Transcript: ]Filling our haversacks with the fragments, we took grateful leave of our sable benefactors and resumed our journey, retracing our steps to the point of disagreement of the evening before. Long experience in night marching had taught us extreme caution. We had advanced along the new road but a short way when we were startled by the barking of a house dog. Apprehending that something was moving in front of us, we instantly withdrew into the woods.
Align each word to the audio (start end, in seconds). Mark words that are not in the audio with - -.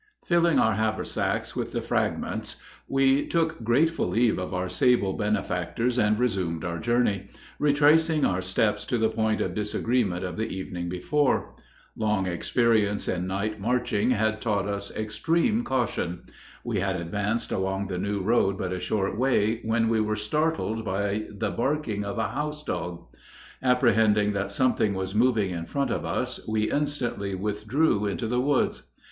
]Filling 0.25 0.57
our 0.57 0.73
haversacks 0.73 1.55
with 1.55 1.73
the 1.73 1.81
fragments, 1.83 2.55
we 2.87 3.23
took 3.27 3.63
grateful 3.63 4.07
leave 4.07 4.39
of 4.39 4.51
our 4.51 4.67
sable 4.67 5.13
benefactors 5.13 5.99
and 5.99 6.17
resumed 6.17 6.65
our 6.65 6.79
journey, 6.79 7.27
retracing 7.59 8.25
our 8.25 8.41
steps 8.41 8.83
to 8.83 8.97
the 8.97 9.09
point 9.11 9.41
of 9.41 9.53
disagreement 9.53 10.25
of 10.25 10.37
the 10.37 10.47
evening 10.47 10.89
before. 10.89 11.53
Long 11.95 12.25
experience 12.25 13.07
in 13.07 13.27
night 13.27 13.59
marching 13.61 14.09
had 14.09 14.41
taught 14.41 14.67
us 14.67 14.89
extreme 14.95 15.63
caution. 15.63 16.23
We 16.63 16.79
had 16.79 16.95
advanced 16.95 17.51
along 17.51 17.85
the 17.85 17.99
new 17.99 18.21
road 18.21 18.57
but 18.57 18.73
a 18.73 18.79
short 18.79 19.15
way 19.19 19.61
when 19.63 19.87
we 19.87 20.01
were 20.01 20.15
startled 20.15 20.83
by 20.83 21.27
the 21.29 21.51
barking 21.51 22.03
of 22.05 22.17
a 22.17 22.29
house 22.29 22.63
dog. 22.63 23.05
Apprehending 23.61 24.33
that 24.33 24.49
something 24.49 24.95
was 24.95 25.13
moving 25.13 25.51
in 25.51 25.67
front 25.67 25.91
of 25.91 26.05
us, 26.05 26.39
we 26.47 26.71
instantly 26.71 27.35
withdrew 27.35 28.07
into 28.07 28.25
the 28.25 28.41
woods. 28.41 28.81